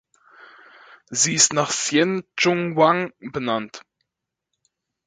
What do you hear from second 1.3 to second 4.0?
ist nach Hsien Chung Wang benannt.